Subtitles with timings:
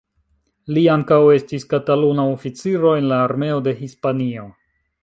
[0.77, 4.53] Li ankaŭ estis Kataluna oficiro en la Armeo de Hispanio.